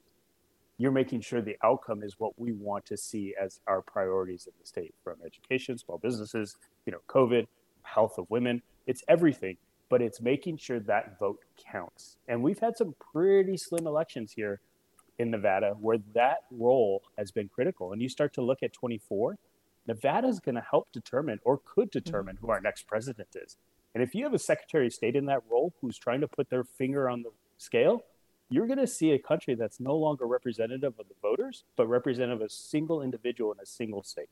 you're 0.76 0.92
making 0.92 1.22
sure 1.22 1.40
the 1.40 1.56
outcome 1.64 2.02
is 2.02 2.14
what 2.18 2.38
we 2.38 2.52
want 2.52 2.86
to 2.86 2.96
see 2.96 3.34
as 3.40 3.60
our 3.66 3.82
priorities 3.82 4.46
in 4.46 4.52
the 4.60 4.66
state 4.66 4.94
from 5.02 5.16
education, 5.24 5.76
small 5.76 5.98
businesses, 5.98 6.56
you 6.86 6.92
know, 6.92 7.00
COVID, 7.08 7.46
health 7.82 8.16
of 8.18 8.30
women. 8.30 8.62
It's 8.86 9.02
everything, 9.08 9.56
but 9.88 10.00
it's 10.00 10.20
making 10.20 10.58
sure 10.58 10.78
that 10.80 11.18
vote 11.18 11.40
counts. 11.72 12.16
And 12.28 12.42
we've 12.42 12.60
had 12.60 12.76
some 12.76 12.94
pretty 13.12 13.56
slim 13.56 13.86
elections 13.86 14.32
here 14.32 14.60
in 15.18 15.30
Nevada 15.30 15.74
where 15.80 15.98
that 16.14 16.38
role 16.50 17.02
has 17.16 17.30
been 17.30 17.48
critical. 17.48 17.92
And 17.92 18.00
you 18.00 18.08
start 18.08 18.32
to 18.34 18.42
look 18.42 18.62
at 18.62 18.72
24, 18.72 19.36
Nevada 19.86 20.28
is 20.28 20.40
going 20.40 20.54
to 20.54 20.64
help 20.70 20.92
determine 20.92 21.40
or 21.44 21.60
could 21.64 21.90
mm-hmm. 21.90 21.98
determine 21.98 22.38
who 22.40 22.50
our 22.50 22.60
next 22.60 22.86
president 22.86 23.28
is. 23.34 23.56
And 23.94 24.02
if 24.02 24.14
you 24.14 24.24
have 24.24 24.34
a 24.34 24.38
Secretary 24.38 24.86
of 24.86 24.92
State 24.92 25.16
in 25.16 25.26
that 25.26 25.42
role 25.50 25.72
who's 25.80 25.98
trying 25.98 26.20
to 26.20 26.28
put 26.28 26.50
their 26.50 26.62
finger 26.62 27.08
on 27.08 27.22
the 27.22 27.30
scale, 27.56 28.04
you're 28.50 28.66
going 28.66 28.78
to 28.78 28.86
see 28.86 29.12
a 29.12 29.18
country 29.18 29.54
that's 29.54 29.80
no 29.80 29.96
longer 29.96 30.26
representative 30.26 30.94
of 30.98 31.08
the 31.08 31.14
voters, 31.20 31.64
but 31.76 31.86
representative 31.86 32.40
of 32.40 32.46
a 32.46 32.50
single 32.50 33.02
individual 33.02 33.52
in 33.52 33.58
a 33.60 33.66
single 33.66 34.02
state. 34.02 34.28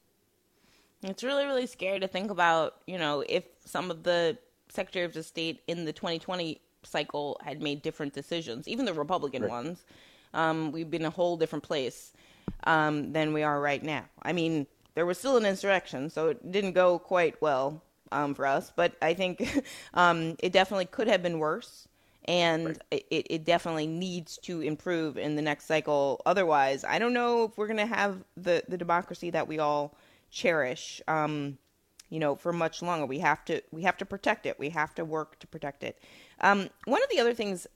It's 1.02 1.22
really, 1.22 1.44
really 1.44 1.66
scary 1.66 2.00
to 2.00 2.08
think 2.08 2.30
about, 2.30 2.76
you 2.86 2.98
know, 2.98 3.24
if 3.28 3.44
some 3.64 3.90
of 3.90 4.02
the 4.02 4.38
secretaries 4.68 5.16
of 5.16 5.24
state 5.24 5.62
in 5.66 5.84
the 5.84 5.92
2020 5.92 6.60
cycle 6.82 7.38
had 7.44 7.60
made 7.60 7.82
different 7.82 8.14
decisions, 8.14 8.66
even 8.66 8.84
the 8.84 8.94
Republican 8.94 9.42
right. 9.42 9.50
ones, 9.50 9.84
um, 10.36 10.70
we'd 10.70 10.90
been 10.90 11.04
a 11.04 11.10
whole 11.10 11.36
different 11.36 11.64
place 11.64 12.12
um, 12.64 13.12
than 13.12 13.32
we 13.32 13.42
are 13.42 13.60
right 13.60 13.82
now. 13.82 14.04
I 14.22 14.32
mean, 14.32 14.66
there 14.94 15.06
was 15.06 15.18
still 15.18 15.36
an 15.36 15.44
insurrection, 15.44 16.10
so 16.10 16.28
it 16.28 16.52
didn't 16.52 16.72
go 16.72 16.98
quite 16.98 17.40
well 17.42 17.82
um, 18.12 18.34
for 18.34 18.46
us, 18.46 18.72
but 18.74 18.94
I 19.02 19.14
think 19.14 19.64
um, 19.94 20.36
it 20.38 20.52
definitely 20.52 20.86
could 20.86 21.08
have 21.08 21.22
been 21.22 21.38
worse 21.38 21.88
and 22.28 22.66
right. 22.66 23.04
it, 23.10 23.26
it 23.30 23.44
definitely 23.44 23.86
needs 23.86 24.36
to 24.38 24.60
improve 24.60 25.16
in 25.16 25.36
the 25.36 25.42
next 25.42 25.66
cycle. 25.66 26.20
Otherwise, 26.26 26.84
I 26.84 26.98
don't 26.98 27.12
know 27.12 27.44
if 27.44 27.56
we're 27.56 27.68
going 27.68 27.76
to 27.78 27.86
have 27.86 28.24
the, 28.36 28.62
the 28.68 28.76
democracy 28.76 29.30
that 29.30 29.46
we 29.46 29.58
all 29.58 29.96
cherish, 30.30 31.00
um, 31.08 31.56
you 32.10 32.18
know, 32.18 32.34
for 32.34 32.52
much 32.52 32.82
longer. 32.82 33.06
We 33.06 33.20
have 33.20 33.44
to 33.46 33.62
we 33.70 33.82
have 33.82 33.96
to 33.98 34.04
protect 34.04 34.46
it. 34.46 34.58
We 34.58 34.70
have 34.70 34.94
to 34.96 35.04
work 35.04 35.38
to 35.40 35.46
protect 35.46 35.84
it. 35.84 35.98
Um, 36.40 36.68
one 36.84 37.02
of 37.02 37.08
the 37.10 37.20
other 37.20 37.34
things 37.34 37.66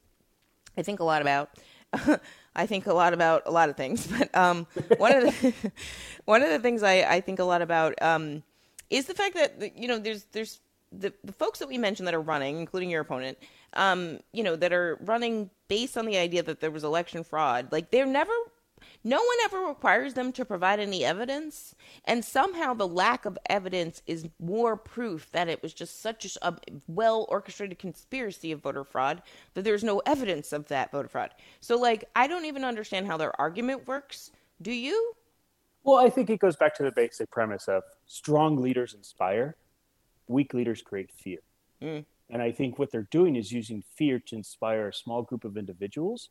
I 0.76 0.82
think 0.82 1.00
a 1.00 1.04
lot 1.04 1.22
about. 1.22 1.50
I 2.54 2.66
think 2.66 2.86
a 2.86 2.92
lot 2.92 3.12
about 3.12 3.42
a 3.46 3.50
lot 3.50 3.68
of 3.68 3.76
things, 3.76 4.06
but 4.18 4.34
um, 4.36 4.66
one 4.98 5.12
of 5.12 5.22
the 5.24 5.72
one 6.24 6.42
of 6.42 6.50
the 6.50 6.58
things 6.58 6.82
I, 6.82 7.02
I 7.02 7.20
think 7.20 7.38
a 7.38 7.44
lot 7.44 7.62
about 7.62 8.00
um, 8.02 8.42
is 8.88 9.06
the 9.06 9.14
fact 9.14 9.34
that 9.34 9.76
you 9.76 9.88
know 9.88 9.98
there's 9.98 10.24
there's 10.32 10.60
the, 10.92 11.12
the 11.22 11.32
folks 11.32 11.58
that 11.60 11.68
we 11.68 11.78
mentioned 11.78 12.06
that 12.08 12.14
are 12.14 12.20
running, 12.20 12.58
including 12.58 12.90
your 12.90 13.00
opponent, 13.00 13.38
um, 13.74 14.18
you 14.32 14.42
know, 14.42 14.56
that 14.56 14.72
are 14.72 14.98
running 15.02 15.50
based 15.68 15.96
on 15.96 16.06
the 16.06 16.16
idea 16.16 16.42
that 16.42 16.60
there 16.60 16.70
was 16.70 16.84
election 16.84 17.22
fraud. 17.22 17.70
Like 17.70 17.90
they're 17.90 18.06
never 18.06 18.32
no 19.02 19.16
one 19.16 19.36
ever 19.44 19.60
requires 19.60 20.14
them 20.14 20.32
to 20.32 20.44
provide 20.44 20.78
any 20.78 21.04
evidence, 21.04 21.74
and 22.04 22.24
somehow 22.24 22.74
the 22.74 22.86
lack 22.86 23.24
of 23.24 23.38
evidence 23.48 24.02
is 24.06 24.28
more 24.38 24.76
proof 24.76 25.30
that 25.32 25.48
it 25.48 25.62
was 25.62 25.72
just 25.72 26.00
such 26.00 26.36
a 26.42 26.54
well 26.86 27.26
orchestrated 27.28 27.78
conspiracy 27.78 28.52
of 28.52 28.60
voter 28.60 28.84
fraud 28.84 29.22
that 29.54 29.62
there's 29.62 29.84
no 29.84 30.00
evidence 30.06 30.52
of 30.52 30.68
that 30.68 30.92
voter 30.92 31.08
fraud. 31.08 31.30
So, 31.60 31.78
like, 31.78 32.04
I 32.14 32.26
don't 32.26 32.44
even 32.44 32.64
understand 32.64 33.06
how 33.06 33.16
their 33.16 33.38
argument 33.40 33.86
works. 33.86 34.32
Do 34.60 34.72
you? 34.72 35.14
Well, 35.82 35.96
I 35.96 36.10
think 36.10 36.28
it 36.28 36.38
goes 36.38 36.56
back 36.56 36.74
to 36.76 36.82
the 36.82 36.92
basic 36.92 37.30
premise 37.30 37.68
of 37.68 37.82
strong 38.06 38.56
leaders 38.56 38.92
inspire, 38.92 39.56
weak 40.26 40.52
leaders 40.52 40.82
create 40.82 41.10
fear. 41.10 41.38
Mm. 41.82 42.04
And 42.28 42.42
I 42.42 42.52
think 42.52 42.78
what 42.78 42.92
they're 42.92 43.08
doing 43.10 43.36
is 43.36 43.50
using 43.50 43.82
fear 43.96 44.20
to 44.26 44.36
inspire 44.36 44.88
a 44.88 44.94
small 44.94 45.22
group 45.22 45.44
of 45.44 45.56
individuals 45.56 46.28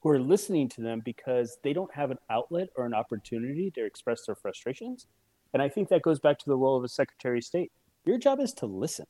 who 0.00 0.10
are 0.10 0.20
listening 0.20 0.68
to 0.68 0.80
them 0.80 1.02
because 1.04 1.58
they 1.62 1.72
don't 1.72 1.92
have 1.94 2.10
an 2.10 2.18
outlet 2.30 2.68
or 2.76 2.86
an 2.86 2.94
opportunity 2.94 3.70
to 3.72 3.84
express 3.84 4.26
their 4.26 4.36
frustrations. 4.36 5.06
And 5.52 5.62
I 5.62 5.68
think 5.68 5.88
that 5.88 6.02
goes 6.02 6.20
back 6.20 6.38
to 6.38 6.46
the 6.46 6.56
role 6.56 6.76
of 6.76 6.84
a 6.84 6.88
Secretary 6.88 7.38
of 7.38 7.44
State. 7.44 7.72
Your 8.04 8.18
job 8.18 8.40
is 8.40 8.52
to 8.54 8.66
listen. 8.66 9.06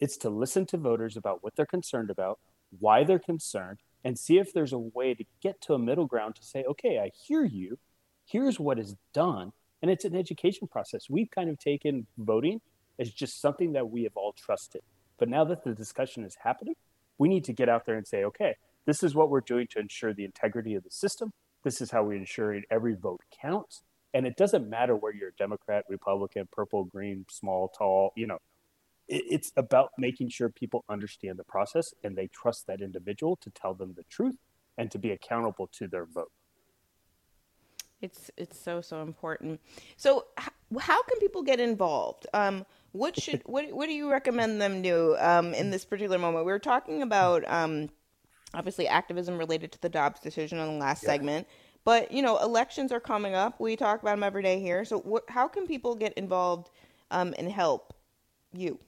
It's 0.00 0.16
to 0.18 0.30
listen 0.30 0.66
to 0.66 0.76
voters 0.78 1.16
about 1.16 1.42
what 1.42 1.54
they're 1.54 1.66
concerned 1.66 2.10
about, 2.10 2.38
why 2.78 3.04
they're 3.04 3.18
concerned, 3.18 3.78
and 4.04 4.18
see 4.18 4.38
if 4.38 4.52
there's 4.52 4.72
a 4.72 4.78
way 4.78 5.14
to 5.14 5.24
get 5.42 5.60
to 5.62 5.74
a 5.74 5.78
middle 5.78 6.06
ground 6.06 6.36
to 6.36 6.44
say, 6.44 6.64
okay, 6.64 6.98
I 6.98 7.10
hear 7.14 7.44
you. 7.44 7.78
Here's 8.24 8.58
what 8.58 8.78
is 8.78 8.96
done. 9.12 9.52
And 9.80 9.90
it's 9.90 10.04
an 10.04 10.16
education 10.16 10.66
process. 10.66 11.10
We've 11.10 11.30
kind 11.30 11.50
of 11.50 11.58
taken 11.58 12.06
voting 12.18 12.60
as 12.98 13.10
just 13.10 13.40
something 13.40 13.72
that 13.72 13.90
we 13.90 14.04
have 14.04 14.16
all 14.16 14.32
trusted. 14.32 14.82
But 15.18 15.28
now 15.28 15.44
that 15.44 15.64
the 15.64 15.74
discussion 15.74 16.24
is 16.24 16.36
happening, 16.42 16.74
we 17.18 17.28
need 17.28 17.44
to 17.44 17.52
get 17.52 17.68
out 17.68 17.84
there 17.84 17.96
and 17.96 18.06
say, 18.06 18.24
okay, 18.24 18.56
this 18.86 19.02
is 19.02 19.14
what 19.14 19.30
we're 19.30 19.40
doing 19.40 19.66
to 19.70 19.78
ensure 19.78 20.12
the 20.12 20.24
integrity 20.24 20.74
of 20.74 20.84
the 20.84 20.90
system. 20.90 21.32
This 21.62 21.80
is 21.80 21.90
how 21.90 22.04
we 22.04 22.16
ensure 22.16 22.60
every 22.70 22.94
vote 22.94 23.20
counts. 23.40 23.82
And 24.14 24.26
it 24.26 24.36
doesn't 24.36 24.68
matter 24.68 24.94
where 24.94 25.14
you're 25.14 25.30
a 25.30 25.34
Democrat, 25.38 25.84
Republican, 25.88 26.48
purple, 26.52 26.84
green, 26.84 27.24
small, 27.30 27.68
tall, 27.68 28.12
you 28.16 28.26
know, 28.26 28.38
it's 29.08 29.52
about 29.56 29.90
making 29.98 30.28
sure 30.28 30.48
people 30.48 30.84
understand 30.88 31.38
the 31.38 31.44
process 31.44 31.92
and 32.02 32.16
they 32.16 32.28
trust 32.28 32.66
that 32.66 32.80
individual 32.80 33.36
to 33.36 33.50
tell 33.50 33.74
them 33.74 33.94
the 33.96 34.04
truth 34.04 34.36
and 34.78 34.90
to 34.90 34.98
be 34.98 35.10
accountable 35.10 35.68
to 35.72 35.86
their 35.86 36.06
vote. 36.06 36.30
It's 38.00 38.30
it's 38.36 38.58
so 38.58 38.80
so 38.80 39.02
important. 39.02 39.60
So, 39.96 40.26
how 40.80 41.02
can 41.02 41.18
people 41.20 41.42
get 41.42 41.60
involved? 41.60 42.26
Um, 42.34 42.66
what 42.92 43.20
should 43.20 43.42
what 43.46 43.72
what 43.72 43.86
do 43.86 43.92
you 43.92 44.10
recommend 44.10 44.60
them 44.60 44.82
do 44.82 45.16
um, 45.18 45.54
in 45.54 45.70
this 45.70 45.84
particular 45.84 46.18
moment? 46.18 46.44
We 46.46 46.52
were 46.52 46.58
talking 46.58 47.02
about 47.02 47.48
um, 47.48 47.90
obviously 48.54 48.88
activism 48.88 49.38
related 49.38 49.72
to 49.72 49.80
the 49.80 49.88
Dobbs 49.88 50.20
decision 50.20 50.58
on 50.58 50.68
the 50.68 50.78
last 50.78 51.02
yeah. 51.02 51.10
segment. 51.10 51.46
But 51.84 52.12
you 52.12 52.22
know, 52.22 52.38
elections 52.38 52.92
are 52.92 53.00
coming 53.00 53.34
up. 53.34 53.58
We 53.58 53.76
talk 53.76 54.02
about 54.02 54.12
them 54.12 54.22
every 54.22 54.42
day 54.42 54.60
here. 54.60 54.84
So, 54.84 54.98
what, 55.00 55.24
how 55.28 55.48
can 55.48 55.66
people 55.66 55.94
get 55.94 56.12
involved 56.14 56.70
um, 57.10 57.34
and 57.38 57.50
help 57.50 57.94
you? 58.52 58.78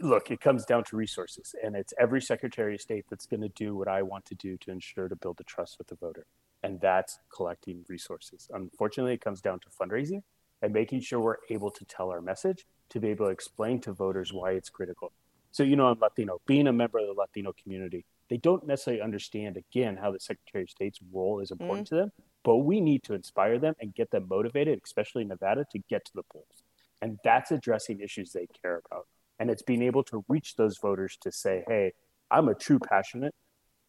Look, 0.00 0.30
it 0.30 0.40
comes 0.40 0.64
down 0.64 0.84
to 0.84 0.96
resources, 0.96 1.54
and 1.62 1.76
it's 1.76 1.92
every 1.98 2.22
Secretary 2.22 2.74
of 2.74 2.80
State 2.80 3.04
that's 3.10 3.26
going 3.26 3.42
to 3.42 3.50
do 3.50 3.76
what 3.76 3.86
I 3.86 4.02
want 4.02 4.24
to 4.26 4.34
do 4.34 4.56
to 4.58 4.70
ensure 4.70 5.08
to 5.08 5.16
build 5.16 5.36
the 5.36 5.44
trust 5.44 5.76
with 5.76 5.88
the 5.88 5.94
voter, 5.96 6.24
and 6.62 6.80
that's 6.80 7.18
collecting 7.34 7.84
resources. 7.86 8.48
Unfortunately, 8.54 9.12
it 9.12 9.20
comes 9.20 9.42
down 9.42 9.60
to 9.60 9.66
fundraising 9.68 10.22
and 10.62 10.72
making 10.72 11.00
sure 11.00 11.20
we're 11.20 11.36
able 11.50 11.70
to 11.70 11.84
tell 11.84 12.10
our 12.10 12.22
message 12.22 12.64
to 12.88 12.98
be 12.98 13.08
able 13.08 13.26
to 13.26 13.30
explain 13.30 13.78
to 13.82 13.92
voters 13.92 14.32
why 14.32 14.52
it's 14.52 14.70
critical. 14.70 15.12
So, 15.50 15.62
you 15.62 15.76
know, 15.76 15.88
I'm 15.88 15.98
Latino, 16.00 16.40
being 16.46 16.66
a 16.66 16.72
member 16.72 16.98
of 16.98 17.06
the 17.06 17.12
Latino 17.12 17.52
community, 17.62 18.06
they 18.30 18.36
don't 18.36 18.66
necessarily 18.66 19.02
understand 19.02 19.56
again 19.56 19.96
how 19.96 20.10
the 20.10 20.20
Secretary 20.20 20.64
of 20.64 20.70
State's 20.70 21.00
role 21.12 21.40
is 21.40 21.50
important 21.50 21.86
mm-hmm. 21.86 21.96
to 21.96 22.02
them, 22.02 22.12
but 22.42 22.58
we 22.58 22.80
need 22.80 23.02
to 23.04 23.14
inspire 23.14 23.58
them 23.58 23.74
and 23.80 23.94
get 23.94 24.10
them 24.10 24.26
motivated, 24.28 24.80
especially 24.84 25.24
Nevada, 25.24 25.64
to 25.72 25.78
get 25.90 26.04
to 26.06 26.12
the 26.14 26.22
polls. 26.32 26.62
And 27.02 27.18
that's 27.22 27.50
addressing 27.50 28.00
issues 28.00 28.32
they 28.32 28.46
care 28.62 28.80
about. 28.86 29.06
And 29.38 29.50
it's 29.50 29.62
being 29.62 29.82
able 29.82 30.04
to 30.04 30.24
reach 30.28 30.56
those 30.56 30.78
voters 30.78 31.18
to 31.22 31.32
say, 31.32 31.64
hey, 31.66 31.92
I'm 32.30 32.48
a 32.48 32.54
true 32.54 32.78
passionate 32.78 33.34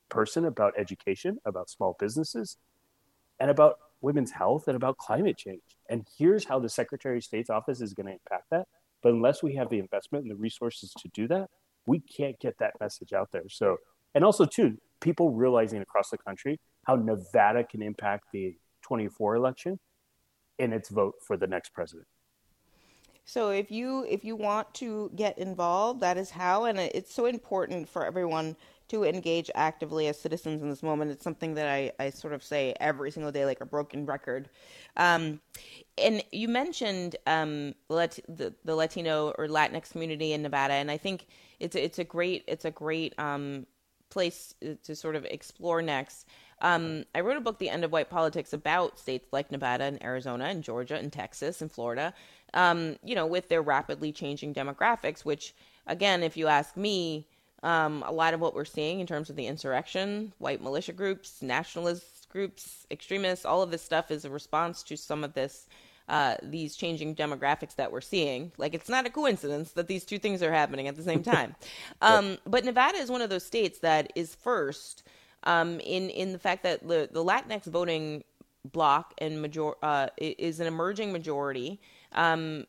person 0.10 0.46
about 0.46 0.74
education, 0.78 1.38
about 1.46 1.70
small 1.70 1.96
businesses, 2.00 2.58
and 3.40 3.50
about 3.50 3.78
women's 4.02 4.32
health 4.32 4.68
and 4.68 4.76
about 4.76 4.98
climate 4.98 5.38
change. 5.38 5.62
And 5.90 6.06
here's 6.18 6.46
how 6.46 6.60
the 6.60 6.70
Secretary 6.70 7.18
of 7.18 7.24
State's 7.24 7.50
office 7.50 7.82
is 7.82 7.94
going 7.94 8.08
to 8.08 8.14
impact 8.14 8.50
that. 8.52 8.68
But 9.02 9.14
unless 9.14 9.44
we 9.44 9.56
have 9.56 9.70
the 9.70 9.80
investment 9.80 10.24
and 10.24 10.32
the 10.32 10.36
resources 10.36 10.92
to 11.00 11.08
do 11.10 11.28
that, 11.28 11.50
we 11.86 12.00
can't 12.00 12.40
get 12.40 12.58
that 12.60 12.74
message 12.80 13.14
out 13.14 13.32
there. 13.32 13.48
So 13.50 13.78
and 14.16 14.24
also 14.24 14.46
too 14.46 14.78
people 15.02 15.32
realizing 15.32 15.82
across 15.82 16.10
the 16.10 16.18
country 16.18 16.60
how 16.88 16.96
nevada 16.96 17.64
can 17.64 17.84
impact 17.84 18.26
the 18.34 18.56
24 18.82 19.36
election 19.36 19.80
in 20.58 20.74
its 20.74 20.90
vote 20.90 21.16
for 21.28 21.38
the 21.38 21.46
next 21.46 21.74
president. 21.74 22.08
So 23.26 23.50
if 23.50 23.72
you 23.72 24.06
if 24.08 24.24
you 24.24 24.36
want 24.36 24.74
to 24.76 25.12
get 25.16 25.38
involved 25.38 26.00
that 26.02 26.18
is 26.18 26.30
how 26.30 26.66
and 26.66 26.80
it's 26.80 27.14
so 27.14 27.26
important 27.26 27.90
for 27.90 28.06
everyone 28.06 28.56
to 28.88 29.04
engage 29.04 29.50
actively 29.56 30.08
as 30.08 30.20
citizens 30.20 30.62
in 30.62 30.70
this 30.70 30.84
moment. 30.84 31.10
It's 31.10 31.24
something 31.24 31.56
that 31.56 31.68
i, 31.68 31.92
I 32.00 32.12
sort 32.12 32.34
of 32.34 32.44
say 32.44 32.76
every 32.80 33.10
single 33.10 33.32
day 33.32 33.46
like 33.46 33.62
a 33.62 33.66
broken 33.66 34.06
record. 34.06 34.48
Um, 34.96 35.42
and 35.98 36.24
you 36.32 36.48
mentioned 36.48 37.16
um, 37.26 37.74
the, 37.90 38.54
the 38.64 38.76
latino 38.76 39.34
or 39.40 39.48
latinx 39.48 39.92
community 39.92 40.34
in 40.34 40.42
nevada 40.42 40.74
and 40.74 40.92
i 40.92 40.98
think 40.98 41.28
it's 41.60 41.76
it's 41.76 42.00
a 42.00 42.04
great 42.04 42.44
it's 42.48 42.66
a 42.66 42.72
great 42.72 43.18
um, 43.18 43.66
place 44.10 44.54
uh, 44.64 44.76
to 44.84 44.96
sort 44.96 45.16
of 45.16 45.26
explore 45.26 45.82
next. 45.82 46.28
Um, 46.62 47.06
I 47.14 47.20
wrote 47.20 47.38
a 47.38 47.42
book, 47.42 47.60
The 47.60 47.70
End 47.70 47.84
of 47.84 47.92
White 47.92 48.10
Politics, 48.10 48.54
about 48.54 48.98
states 48.98 49.28
like 49.32 49.52
Nevada 49.52 49.84
and 49.84 50.02
Arizona 50.04 50.46
and 50.46 50.64
Georgia 50.64 50.96
and 50.96 51.12
Texas 51.12 51.62
and 51.62 51.72
Florida, 51.72 52.14
um, 52.54 52.98
you 53.04 53.16
know, 53.16 53.26
with 53.26 53.50
their 53.50 53.62
rapidly 53.62 54.12
changing 54.12 54.54
demographics, 54.54 55.26
which, 55.26 55.54
again, 55.86 56.24
if 56.24 56.38
you 56.38 56.48
ask 56.48 56.78
me, 56.78 57.28
um, 57.64 58.04
a 58.06 58.12
lot 58.12 58.34
of 58.34 58.40
what 58.40 58.54
we're 58.54 58.64
seeing 58.64 59.00
in 59.00 59.08
terms 59.08 59.30
of 59.30 59.36
the 59.36 59.48
insurrection, 59.48 60.34
white 60.38 60.62
militia 60.62 60.94
groups, 60.94 61.42
nationalist 61.42 62.30
groups, 62.30 62.86
extremists, 62.92 63.44
all 63.44 63.62
of 63.62 63.72
this 63.72 63.82
stuff 63.82 64.12
is 64.12 64.24
a 64.24 64.30
response 64.30 64.84
to 64.84 64.96
some 64.96 65.24
of 65.24 65.34
this 65.34 65.68
uh, 66.08 66.36
these 66.44 66.76
changing 66.76 67.16
demographics 67.16 67.76
that 67.76 67.92
we're 67.92 68.02
seeing. 68.02 68.52
Like, 68.58 68.74
it's 68.74 68.90
not 68.90 69.06
a 69.06 69.10
coincidence 69.10 69.72
that 69.72 69.88
these 69.88 70.06
two 70.06 70.20
things 70.20 70.44
are 70.44 70.52
happening 70.52 70.88
at 70.88 70.96
the 70.96 71.04
same 71.04 71.24
time. 71.24 71.56
um, 72.02 72.38
but 72.46 72.64
Nevada 72.66 72.98
is 72.98 73.10
one 73.10 73.22
of 73.22 73.30
those 73.30 73.46
states 73.46 73.80
that 73.80 74.12
is 74.16 74.36
first 74.36 75.04
um, 75.44 75.80
in 75.80 76.10
in 76.10 76.32
the 76.32 76.40
fact 76.40 76.64
that 76.64 76.88
the, 76.88 77.10
the 77.12 77.24
Latinx 77.24 77.66
voting 77.66 78.24
block 78.72 79.14
and 79.20 79.42
major 79.42 79.72
uh, 79.84 80.08
is 80.18 80.60
an 80.60 80.68
emerging 80.68 81.12
majority. 81.12 81.80
Um, 82.12 82.66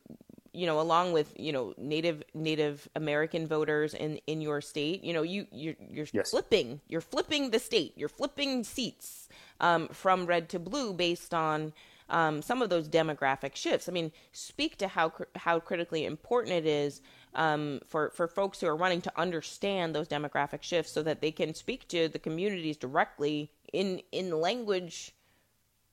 you 0.53 0.67
know, 0.67 0.81
along 0.81 1.13
with 1.13 1.35
you 1.37 1.53
know 1.53 1.75
Native 1.77 2.23
Native 2.33 2.89
American 2.97 3.47
voters 3.47 3.93
in 3.93 4.19
in 4.27 4.41
your 4.41 4.61
state, 4.61 5.05
you 5.05 5.13
know, 5.13 5.23
you 5.23 5.47
you're, 5.53 5.75
you're 5.91 6.07
yes. 6.13 6.31
flipping, 6.31 6.81
you're 6.89 7.03
flipping 7.03 7.51
the 7.51 7.59
state, 7.59 7.93
you're 7.97 8.09
flipping 8.09 8.65
seats 8.65 9.29
um, 9.61 9.89
from 9.89 10.25
red 10.25 10.49
to 10.51 10.59
blue 10.59 10.95
based 10.95 11.35
on 11.35 11.75
um, 12.09 12.43
some 12.43 12.63
of 12.63 12.71
those 12.71 12.89
demographic 12.89 13.57
shifts. 13.57 13.89
I 13.89 13.93
mean, 13.93 14.13
speak 14.33 14.77
to 14.79 14.89
how 14.89 15.13
how 15.35 15.59
critically 15.61 16.05
important 16.05 16.55
it 16.55 16.67
is 16.67 17.01
um, 17.35 17.81
for 17.87 18.11
for 18.11 18.29
folks 18.29 18.61
who 18.61 18.67
are 18.67 18.77
running 18.77 19.01
to 19.03 19.13
understand 19.17 19.95
those 19.95 20.09
demographic 20.09 20.63
shifts, 20.63 20.93
so 20.93 21.03
that 21.03 21.21
they 21.21 21.33
can 21.33 21.55
speak 21.55 21.89
to 21.89 22.09
the 22.09 22.19
communities 22.19 22.77
directly 22.77 23.51
in 23.73 24.01
in 24.13 24.41
language, 24.41 25.13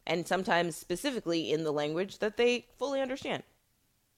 and 0.06 0.28
sometimes 0.28 0.76
specifically 0.76 1.52
in 1.52 1.64
the 1.64 1.72
language 1.72 2.20
that 2.20 2.38
they 2.38 2.68
fully 2.78 3.02
understand. 3.02 3.44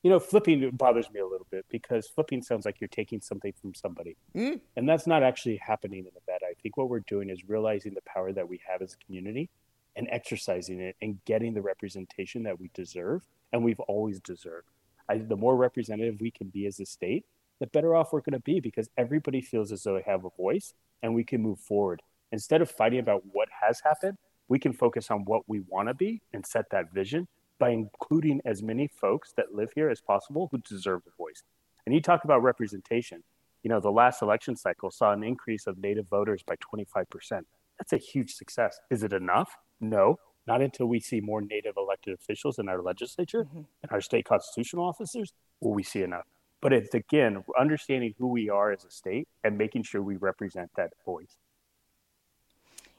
You 0.03 0.11
know, 0.11 0.19
flipping 0.19 0.69
bothers 0.69 1.09
me 1.11 1.19
a 1.19 1.25
little 1.25 1.47
bit 1.49 1.65
because 1.67 2.07
flipping 2.07 2.43
sounds 2.43 2.63
like 2.63 2.79
you're 2.79 2.87
taking 2.89 3.21
something 3.21 3.51
from 3.59 3.73
somebody. 3.73 4.15
Mm. 4.35 4.59
And 4.75 4.87
that's 4.87 5.07
not 5.07 5.23
actually 5.23 5.57
happening 5.57 6.05
in 6.05 6.11
Nevada. 6.13 6.45
I 6.45 6.53
think 6.61 6.77
what 6.77 6.89
we're 6.89 6.99
doing 6.99 7.31
is 7.31 7.49
realizing 7.49 7.95
the 7.95 8.03
power 8.05 8.31
that 8.31 8.47
we 8.47 8.61
have 8.69 8.83
as 8.83 8.93
a 8.93 8.97
community 9.03 9.49
and 9.95 10.07
exercising 10.11 10.79
it 10.79 10.95
and 11.01 11.23
getting 11.25 11.53
the 11.53 11.61
representation 11.61 12.43
that 12.43 12.59
we 12.59 12.69
deserve 12.73 13.23
and 13.53 13.63
we've 13.63 13.79
always 13.81 14.19
deserved. 14.19 14.67
I, 15.07 15.17
the 15.19 15.35
more 15.35 15.55
representative 15.55 16.19
we 16.19 16.31
can 16.31 16.47
be 16.47 16.65
as 16.65 16.79
a 16.79 16.85
state, 16.85 17.25
the 17.59 17.67
better 17.67 17.95
off 17.95 18.11
we're 18.11 18.21
going 18.21 18.33
to 18.33 18.39
be 18.39 18.59
because 18.59 18.89
everybody 18.97 19.41
feels 19.41 19.71
as 19.71 19.83
though 19.83 19.95
they 19.95 20.03
have 20.11 20.25
a 20.25 20.29
voice 20.37 20.73
and 21.01 21.15
we 21.15 21.23
can 21.23 21.41
move 21.41 21.59
forward. 21.59 22.01
Instead 22.31 22.61
of 22.61 22.69
fighting 22.69 22.99
about 22.99 23.23
what 23.31 23.47
has 23.61 23.79
happened, 23.79 24.17
we 24.47 24.59
can 24.59 24.73
focus 24.73 25.09
on 25.09 25.25
what 25.25 25.47
we 25.47 25.61
want 25.61 25.87
to 25.87 25.93
be 25.93 26.21
and 26.33 26.45
set 26.45 26.69
that 26.71 26.93
vision 26.93 27.27
by 27.59 27.69
including 27.69 28.41
as 28.45 28.61
many 28.61 28.87
folks 28.87 29.33
that 29.37 29.55
live 29.55 29.71
here 29.73 29.89
as 29.89 30.01
possible 30.01 30.49
who 30.51 30.57
deserve 30.59 31.01
a 31.07 31.15
voice. 31.17 31.43
And 31.85 31.95
you 31.95 32.01
talk 32.01 32.23
about 32.23 32.43
representation. 32.43 33.23
You 33.63 33.69
know, 33.69 33.79
the 33.79 33.91
last 33.91 34.21
election 34.21 34.55
cycle 34.55 34.91
saw 34.91 35.13
an 35.13 35.23
increase 35.23 35.65
of 35.65 35.77
Native 35.77 36.07
voters 36.09 36.43
by 36.43 36.55
25%. 36.57 37.41
That's 37.79 37.93
a 37.93 37.97
huge 37.97 38.33
success. 38.35 38.79
Is 38.91 39.03
it 39.03 39.13
enough? 39.13 39.57
No, 39.89 40.20
not 40.48 40.62
until 40.62 40.88
we 40.88 41.00
see 41.00 41.22
more 41.22 41.42
Native 41.42 41.75
elected 41.77 42.13
officials 42.13 42.60
in 42.60 42.70
our 42.70 42.82
legislature 42.82 43.46
mm-hmm. 43.46 43.62
and 43.84 43.92
our 43.92 44.01
state 44.01 44.25
constitutional 44.25 44.86
officers 44.86 45.34
will 45.62 45.74
we 45.74 45.84
see 45.84 46.01
enough. 46.01 46.25
But 46.62 46.74
it's 46.74 46.94
again 46.94 47.44
understanding 47.60 48.13
who 48.18 48.27
we 48.27 48.50
are 48.50 48.72
as 48.72 48.86
a 48.86 48.92
state 48.92 49.27
and 49.44 49.58
making 49.58 49.84
sure 49.84 50.01
we 50.01 50.15
represent 50.15 50.72
that 50.77 50.94
voice. 51.06 51.38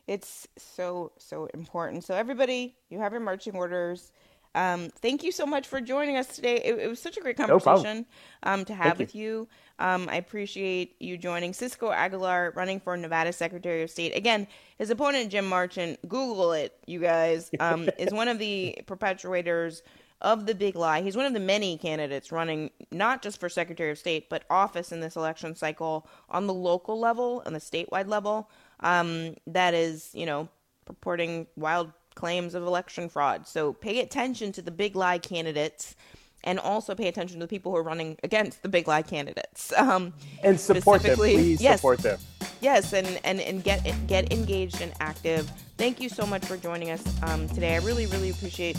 It's 0.07 0.47
so, 0.57 1.13
so 1.19 1.47
important. 1.53 2.05
So, 2.05 2.15
everybody, 2.15 2.77
you 2.91 3.01
have 3.01 3.13
your 3.13 3.21
marching 3.21 3.57
orders. 3.57 4.13
Um, 4.57 4.89
thank 5.03 5.23
you 5.23 5.31
so 5.33 5.45
much 5.45 5.67
for 5.69 5.83
joining 5.83 6.17
us 6.17 6.35
today. 6.35 6.57
It, 6.65 6.79
it 6.79 6.89
was 6.89 6.99
such 6.99 7.19
a 7.19 7.21
great 7.21 7.37
conversation 7.37 8.07
no 8.45 8.53
um, 8.53 8.65
to 8.65 8.75
have 8.75 8.97
thank 8.97 8.99
with 8.99 9.15
you. 9.15 9.23
you. 9.23 9.49
Um, 9.79 10.09
I 10.11 10.17
appreciate 10.17 10.97
you 10.99 11.19
joining. 11.19 11.53
Cisco 11.53 11.91
Aguilar, 11.91 12.55
running 12.57 12.81
for 12.81 12.97
Nevada 12.97 13.35
Secretary 13.35 13.83
of 13.83 13.91
State. 13.91 14.17
Again, 14.17 14.47
his 14.79 14.89
opponent, 14.89 15.31
Jim 15.31 15.47
Marchant, 15.47 16.01
Google 16.09 16.53
it, 16.53 16.79
you 16.87 17.01
guys, 17.01 17.51
um, 17.61 17.91
is 17.99 18.15
one 18.15 18.29
of 18.29 18.39
the 18.39 18.79
perpetuators 18.87 19.83
of 20.23 20.47
the 20.47 20.55
big 20.55 20.75
lie. 20.75 21.03
He's 21.03 21.19
one 21.19 21.27
of 21.27 21.35
the 21.35 21.41
many 21.41 21.77
candidates 21.77 22.33
running 22.33 22.71
not 22.91 23.21
just 23.21 23.39
for 23.39 23.51
Secretary 23.51 23.91
of 23.91 23.99
State, 23.99 24.31
but 24.31 24.45
office 24.49 24.91
in 24.91 25.01
this 25.01 25.17
election 25.17 25.55
cycle 25.55 26.09
on 26.31 26.47
the 26.47 26.55
local 26.55 26.99
level 26.99 27.43
and 27.43 27.55
the 27.55 27.61
statewide 27.61 28.09
level. 28.09 28.51
Um, 28.81 29.35
that 29.47 29.75
is, 29.75 30.11
you 30.15 30.25
know, 30.25 30.49
purporting 30.87 31.47
wild 31.57 31.93
claims 32.17 32.55
of 32.55 32.65
election 32.65 33.09
fraud. 33.09 33.47
So 33.47 33.73
pay 33.73 34.01
attention 34.01 34.51
to 34.53 34.63
the 34.63 34.73
big 34.73 34.97
lie 34.97 35.19
candidates 35.19 35.95
and 36.43 36.59
also 36.59 36.95
pay 36.95 37.09
attention 37.09 37.39
to 37.41 37.45
the 37.45 37.49
people 37.49 37.73
who 37.73 37.79
are 37.79 37.83
running 37.83 38.17
against 38.23 38.63
the 38.63 38.69
big 38.69 38.89
lie 38.89 39.03
candidates. 39.03 39.73
Um, 39.87 40.15
and 40.43 40.59
support 40.59 41.03
them. 41.03 41.17
Please 41.17 41.61
yes, 41.61 41.79
support 41.79 41.99
them. 42.01 42.19
Yes, 42.61 42.93
and, 42.93 43.21
and, 43.25 43.41
and 43.41 43.63
get 43.63 43.85
get 44.07 44.33
engaged 44.33 44.81
and 44.81 44.93
active. 45.01 45.51
Thank 45.77 46.01
you 46.01 46.09
so 46.09 46.27
much 46.27 46.45
for 46.45 46.57
joining 46.57 46.91
us 46.91 47.05
um, 47.23 47.49
today. 47.49 47.75
I 47.75 47.79
really, 47.79 48.07
really 48.07 48.31
appreciate 48.31 48.77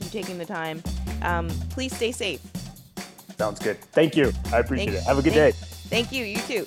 you 0.00 0.10
taking 0.10 0.38
the 0.38 0.44
time. 0.44 0.82
Um, 1.22 1.48
please 1.70 1.94
stay 1.94 2.12
safe. 2.12 2.40
Sounds 3.38 3.60
good. 3.60 3.80
Thank 3.92 4.16
you. 4.16 4.32
I 4.52 4.58
appreciate 4.58 4.90
thank, 4.90 5.02
it. 5.02 5.06
Have 5.06 5.18
a 5.18 5.22
good 5.22 5.32
thank, 5.32 5.54
day. 5.54 5.66
Thank 5.88 6.12
you. 6.12 6.24
You 6.24 6.40
too. 6.40 6.66